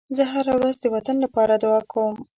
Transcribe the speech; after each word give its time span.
زه 0.15 0.23
هره 0.33 0.53
ورځ 0.59 0.75
د 0.79 0.85
وطن 0.95 1.17
لپاره 1.25 1.53
دعا 1.63 1.81
کوم. 1.91 2.15